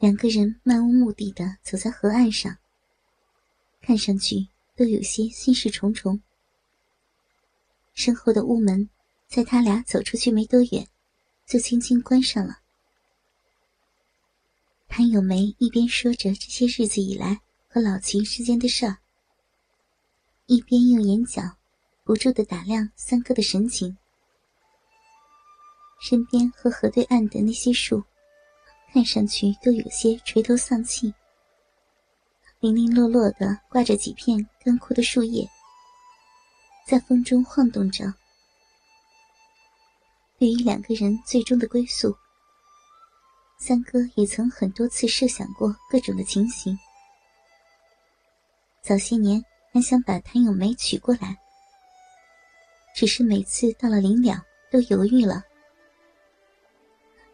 [0.00, 2.56] 两个人漫无目的的走在河岸上，
[3.82, 6.22] 看上去都有些心事重重。
[7.92, 8.88] 身后的屋门，
[9.28, 10.88] 在他俩走出去没多远，
[11.46, 12.60] 就轻轻关上了。
[14.88, 19.00] 谭咏梅一边说着这些日子以来和老秦之间的事儿，
[20.46, 21.42] 一边用眼角
[22.04, 23.98] 不住的打量三哥的神情。
[26.00, 28.02] 身边和河对岸的那些树，
[28.92, 31.14] 看上去都有些垂头丧气，
[32.58, 35.48] 零零落落的挂着几片干枯的树叶，
[36.86, 38.12] 在风中晃动着。
[40.38, 42.16] 对于两个人最终的归宿，
[43.58, 46.76] 三哥也曾很多次设想过各种的情形。
[48.82, 51.36] 早些年还想把谭咏梅娶过来，
[52.96, 55.44] 只是每次到了临了都犹豫了。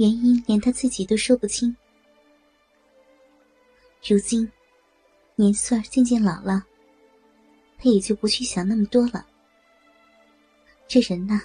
[0.00, 1.76] 原因连他自己都说不清。
[4.02, 4.50] 如今，
[5.36, 6.64] 年岁儿渐渐老了，
[7.76, 9.26] 他也就不去想那么多了。
[10.88, 11.38] 这人呐，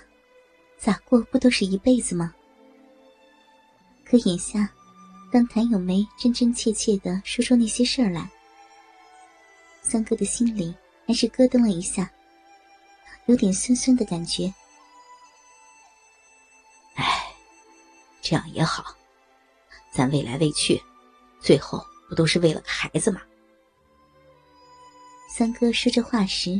[0.78, 2.34] 咋过不都是一辈子吗？
[4.06, 4.72] 可眼下，
[5.34, 8.32] 当谭咏梅真真切切的说出那些事儿来，
[9.82, 10.74] 三哥的心里
[11.06, 12.10] 还是咯噔了一下，
[13.26, 14.54] 有点酸酸的感觉。
[18.28, 18.84] 这样也好，
[19.94, 20.82] 咱未来未去，
[21.40, 23.22] 最后不都是为了个孩子吗？
[25.30, 26.60] 三哥说这话时，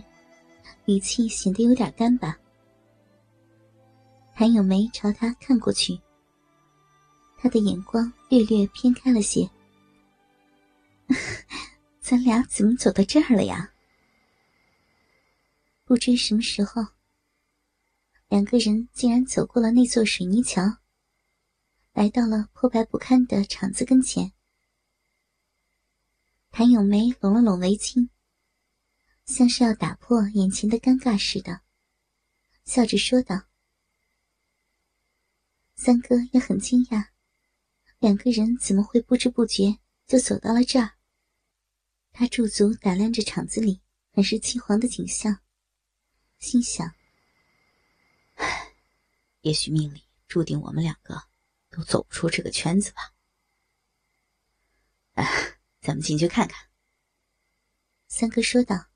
[0.86, 2.38] 语气显得有点干巴。
[4.36, 6.00] 谭咏梅朝他看过去，
[7.36, 9.50] 他的眼光略略偏开了些。
[12.00, 13.72] 咱俩怎么走到这儿了呀？
[15.84, 16.86] 不知什么时候，
[18.28, 20.62] 两个人竟然走过了那座水泥桥。
[21.96, 24.34] 来到了破败不堪的厂子跟前，
[26.52, 28.10] 谭咏梅拢了拢围巾，
[29.26, 31.62] 像是要打破眼前的尴尬似的，
[32.66, 33.46] 笑着说道
[35.76, 37.12] ：“三哥也很惊讶，
[38.00, 40.98] 两个人怎么会不知不觉就走到了这儿？”
[42.12, 43.80] 他驻足打量着厂子里
[44.12, 45.40] 很是凄惶的景象，
[46.40, 46.94] 心想
[48.36, 48.74] ：“唉，
[49.44, 51.24] 也许命里注定我们两个。”
[51.76, 53.14] 都走不出这个圈子吧？
[55.82, 56.70] 咱们进去看看。”
[58.08, 58.88] 三哥说道，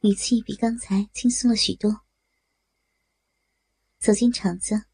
[0.00, 2.00] 语气比刚才轻松了许多。
[4.00, 4.86] 走进厂子，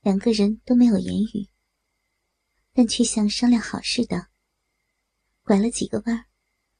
[0.00, 1.48] 两个人都没有言语，
[2.72, 4.28] 但却像商量好似的，
[5.42, 6.26] 拐了几个弯，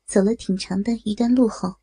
[0.06, 1.81] 走了挺长的一段路后，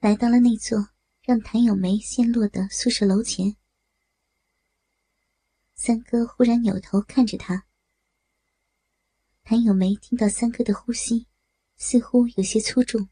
[0.00, 0.90] 来到了那座
[1.22, 3.56] 让谭咏梅陷落的宿舍楼前。
[5.78, 7.66] 三哥忽然扭头看着他，
[9.44, 11.26] 谭咏梅听到三哥的呼吸，
[11.76, 13.10] 似乎有些粗重，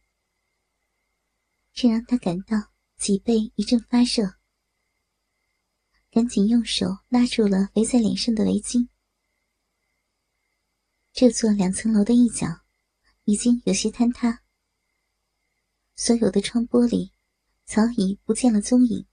[1.75, 4.37] 这让他感到脊背一阵发热，
[6.11, 8.89] 赶紧用手拉住了围在脸上的围巾。
[11.13, 12.63] 这座两层楼的一角
[13.25, 14.43] 已经有些坍塌，
[15.95, 17.11] 所有的窗玻璃
[17.67, 19.07] 早已不见了踪影，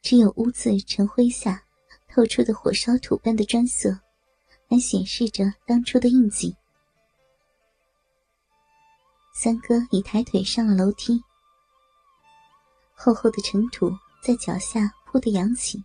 [0.00, 1.67] 只有屋子尘灰下。
[2.18, 3.96] 透出的火烧土般的砖色，
[4.68, 6.52] 还显示着当初的印记。
[9.32, 11.22] 三哥已抬腿上了楼梯，
[12.92, 13.88] 厚厚的尘土
[14.20, 15.80] 在脚下扑的扬起。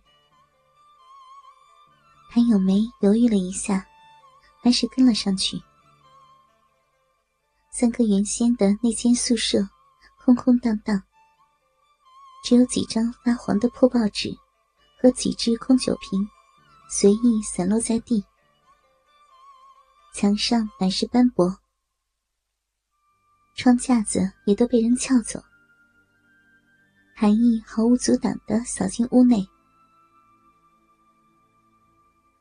[2.32, 3.86] 谭咏梅犹豫了一下，
[4.60, 5.62] 还是跟了上去。
[7.70, 9.68] 三哥原先的那间宿舍
[10.24, 11.00] 空空荡荡，
[12.42, 14.36] 只有几张发黄的破报纸。
[15.04, 16.26] 和几只空酒瓶，
[16.88, 18.24] 随意散落在地。
[20.14, 21.58] 墙上满是斑驳，
[23.54, 25.44] 窗架子也都被人撬走。
[27.14, 29.46] 韩毅毫无阻挡的扫进屋内。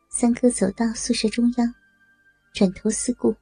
[0.08, 1.76] 三哥走到宿舍中央，
[2.54, 3.36] 转头四顾，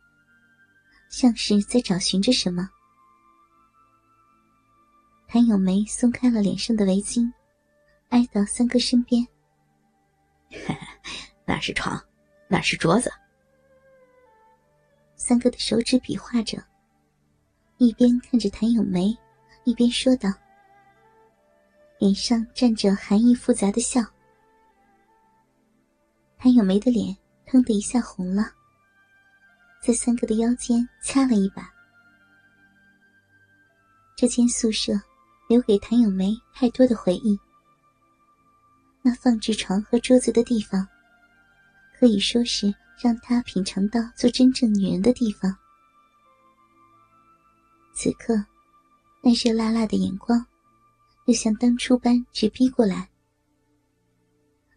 [1.12, 2.68] 像是在找寻着什么。
[5.28, 7.32] 谭咏梅松开了脸上的围巾。
[8.12, 9.26] 挨到三哥身边，
[11.46, 12.00] 那是床，
[12.48, 13.12] 那是桌子。
[15.16, 16.62] 三哥的手指比划着，
[17.78, 19.18] 一边看着谭咏梅，
[19.64, 20.30] 一边说道，
[22.00, 24.02] 脸上站着含义复杂的笑。
[26.38, 27.16] 谭咏梅的脸
[27.46, 28.44] 腾的一下红了，
[29.82, 31.72] 在三哥的腰间掐了一把。
[34.18, 34.92] 这间宿舍
[35.48, 37.40] 留给谭咏梅太多的回忆。
[39.02, 40.88] 那放置床和桌子的地方，
[41.98, 45.56] 可以说是让他品尝到做真正女人的地方。
[47.94, 48.46] 此刻，
[49.24, 50.46] 那热辣辣的眼光，
[51.26, 53.10] 又像当初般直逼过来。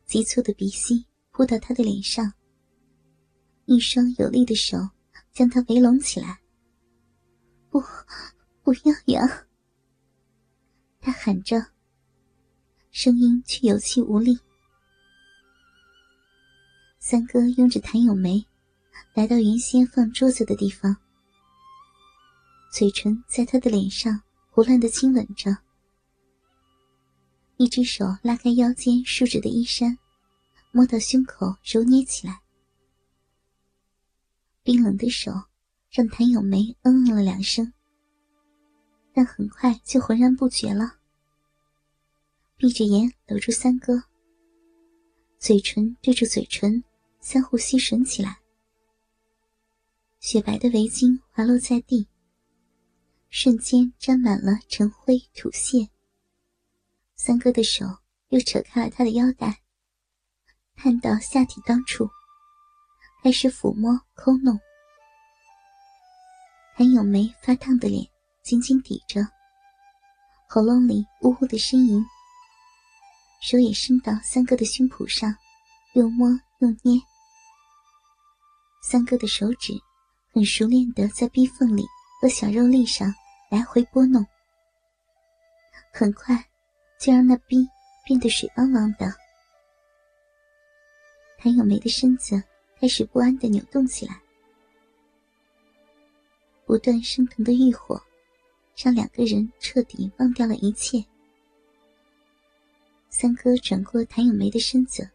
[0.06, 2.32] 急促的鼻息扑到他的脸上，
[3.66, 4.76] 一双有力的手
[5.32, 6.38] 将他围拢起来。
[7.70, 7.82] 不，
[8.62, 9.46] 不要呀！
[11.00, 11.56] 他喊着，
[12.96, 14.38] 声音却有气无力。
[17.00, 18.46] 三哥拥着谭咏梅，
[19.14, 20.96] 来到原先放桌子的地方，
[22.73, 25.58] 嘴唇在他的脸上胡乱的亲吻着，
[27.56, 29.99] 一只手拉开腰间束着的衣衫，
[30.70, 32.43] 摸到胸口揉捏起来。
[34.62, 35.32] 冰冷的手
[35.91, 37.73] 让谭咏梅嗯嗯了两声，
[39.12, 40.94] 但很快就浑然不觉了，
[42.56, 44.04] 闭着眼搂住三哥，
[45.38, 46.82] 嘴唇对着嘴唇。
[47.20, 48.36] 相互吸吮起来，
[50.20, 52.06] 雪白的围巾滑落在地，
[53.30, 55.88] 瞬间沾满了尘灰土屑。
[57.16, 57.86] 三哥的手
[58.28, 59.62] 又扯开了他的腰带，
[60.76, 62.06] 探到下体当处，
[63.22, 64.60] 开始抚摸抠弄。
[66.76, 68.06] 谭咏梅发烫的脸
[68.42, 69.26] 紧紧抵着，
[70.46, 72.04] 喉咙里呜呜的呻吟，
[73.46, 75.37] 手也伸到三哥的胸脯上，
[75.93, 76.31] 又摸
[76.61, 76.99] 又捏。
[78.82, 79.75] 三哥的手指
[80.32, 81.85] 很熟练的在逼缝里
[82.23, 83.14] 和小肉粒上
[83.50, 84.25] 来回拨弄，
[85.93, 86.35] 很快
[86.99, 87.69] 就让那逼
[88.06, 89.14] 变得水汪汪的。
[91.37, 92.43] 谭咏梅的身子
[92.81, 94.19] 开始不安的扭动起来，
[96.64, 98.02] 不断升腾的欲火
[98.75, 101.05] 让两个人彻底忘掉了一切。
[103.16, 105.08] 三哥转过谭咏梅的身子，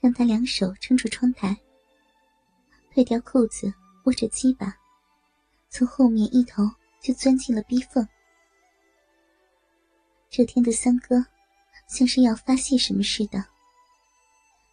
[0.00, 1.56] 让她两手撑住窗台。
[2.92, 3.72] 褪掉裤子，
[4.04, 4.76] 握着鸡巴，
[5.70, 6.68] 从后面一头
[7.00, 8.04] 就钻进了逼缝。
[10.28, 11.24] 这天的三哥，
[11.86, 13.44] 像是要发泄什么似的，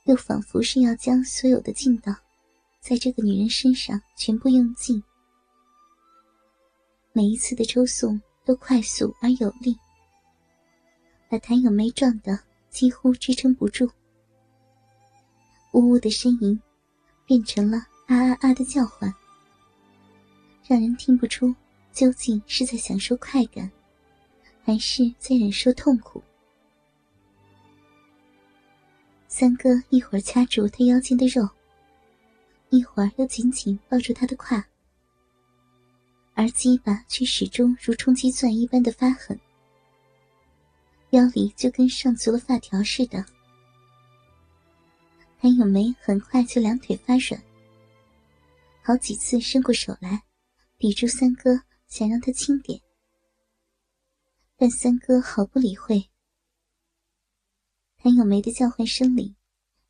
[0.06, 2.12] 又仿佛是要将所有的劲道，
[2.82, 5.02] 在这个女人身上全部用尽。
[7.12, 9.78] 每一次的抽送都快速而有力，
[11.34, 12.38] 把谭咏梅撞得
[12.70, 13.90] 几乎支撑不住，
[15.72, 16.62] 呜呜的呻吟
[17.26, 17.80] 变成了。
[18.06, 19.12] 啊啊啊的叫唤，
[20.68, 21.52] 让人听不出
[21.92, 23.72] 究竟是在享受快感，
[24.64, 26.22] 还是在忍受痛苦。
[29.28, 31.50] 三哥一会儿掐住他腰间的肉，
[32.70, 34.64] 一会儿又紧紧抱住他的胯，
[36.36, 39.36] 而鸡巴却始终如冲击钻一般的发狠，
[41.14, 43.24] 腰里就跟上足了发条似的。
[45.40, 47.40] 谭咏梅很快就两腿发软。
[48.82, 50.24] 好几次伸过手来，
[50.80, 52.82] 抵住三哥，想让他轻点，
[54.58, 56.10] 但三哥毫不理会。
[57.98, 59.36] 谭咏梅的叫唤声里，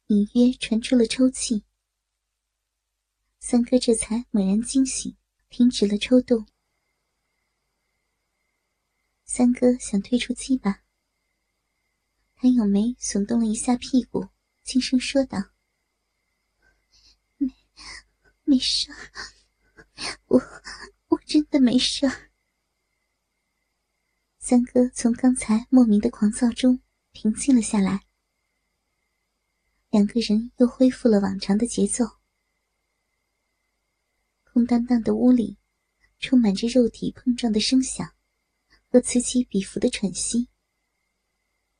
[0.07, 1.63] 隐约传出了抽泣。
[3.39, 5.15] 三哥这才猛然惊醒，
[5.49, 6.45] 停止了抽动。
[9.23, 10.82] 三哥想退出鸡巴，
[12.43, 14.27] 谭咏梅耸动了一下屁股，
[14.65, 15.37] 轻声说道。
[18.43, 18.91] 没事，
[20.25, 20.41] 我
[21.07, 22.05] 我真的没事。
[24.39, 26.81] 三哥从刚才莫名的狂躁中
[27.13, 28.03] 平静了下来，
[29.89, 32.03] 两个人又恢复了往常的节奏。
[34.51, 35.57] 空荡荡的屋里，
[36.19, 38.13] 充满着肉体碰撞的声响
[38.89, 40.49] 和此起彼伏的喘息，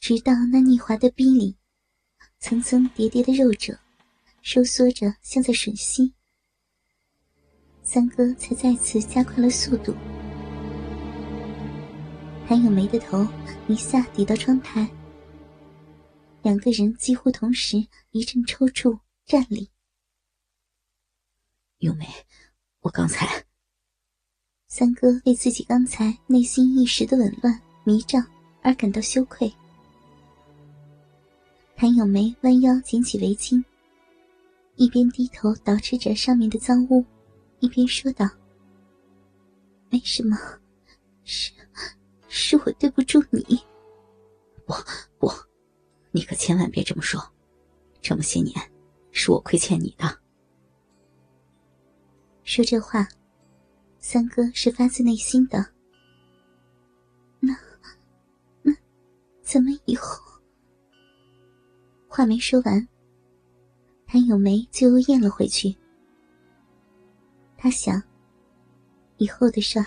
[0.05, 1.55] 直到那腻滑的逼里，
[2.38, 3.79] 层层叠叠的肉褶
[4.41, 6.13] 收缩着，像在吮吸。
[7.83, 9.95] 三哥才再次加快了速度，
[12.45, 13.25] 韩咏梅的头
[13.69, 14.86] 一下抵到窗台，
[16.41, 19.69] 两个人几乎同时一阵抽搐站立。
[21.77, 22.05] 咏梅，
[22.81, 23.45] 我刚才……
[24.67, 28.22] 三哥为自己刚才内心一时的紊乱迷障
[28.62, 29.50] 而感到羞愧。
[31.75, 33.63] 谭咏梅弯腰捡起围巾，
[34.75, 37.03] 一边低头捯饬着上面的脏污。
[37.59, 38.29] 一边说道
[39.89, 40.37] ：“没什么，
[41.23, 41.51] 是，
[42.27, 43.59] 是我对不住你。
[44.65, 44.73] 不，
[45.17, 45.31] 不，
[46.11, 47.21] 你可千万别这么说。
[48.01, 48.55] 这么些年，
[49.11, 50.19] 是我亏欠你的。”
[52.43, 53.07] 说这话，
[53.99, 55.65] 三哥是发自内心的。
[57.39, 57.53] 那，
[58.61, 58.73] 那，
[59.41, 60.22] 怎么以后？
[62.15, 62.88] 话没说完，
[64.05, 65.75] 谭咏梅就又咽了回去。
[67.58, 68.00] 他想，
[69.17, 69.86] 以后的事儿，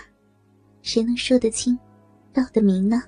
[0.81, 1.79] 谁能说得清、
[2.33, 3.01] 道得明呢？